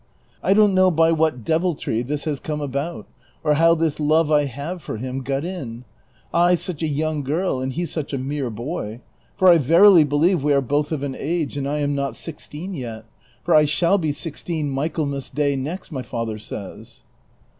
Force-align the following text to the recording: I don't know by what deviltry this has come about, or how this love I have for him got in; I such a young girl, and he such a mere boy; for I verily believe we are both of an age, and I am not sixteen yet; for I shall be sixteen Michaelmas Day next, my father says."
I 0.41 0.55
don't 0.55 0.73
know 0.73 0.89
by 0.89 1.11
what 1.11 1.43
deviltry 1.45 2.01
this 2.01 2.23
has 2.23 2.39
come 2.39 2.59
about, 2.59 3.05
or 3.43 3.53
how 3.53 3.75
this 3.75 3.99
love 3.99 4.31
I 4.31 4.45
have 4.45 4.81
for 4.81 4.97
him 4.97 5.21
got 5.21 5.45
in; 5.45 5.85
I 6.33 6.55
such 6.55 6.81
a 6.81 6.87
young 6.87 7.21
girl, 7.21 7.59
and 7.61 7.71
he 7.71 7.85
such 7.85 8.11
a 8.11 8.17
mere 8.17 8.49
boy; 8.49 9.01
for 9.35 9.47
I 9.47 9.59
verily 9.59 10.03
believe 10.03 10.41
we 10.43 10.53
are 10.55 10.59
both 10.59 10.91
of 10.91 11.03
an 11.03 11.15
age, 11.15 11.55
and 11.55 11.69
I 11.69 11.77
am 11.81 11.93
not 11.93 12.15
sixteen 12.15 12.73
yet; 12.73 13.05
for 13.43 13.53
I 13.53 13.65
shall 13.65 13.99
be 13.99 14.11
sixteen 14.11 14.71
Michaelmas 14.71 15.29
Day 15.29 15.55
next, 15.55 15.91
my 15.91 16.01
father 16.01 16.39
says." 16.39 17.03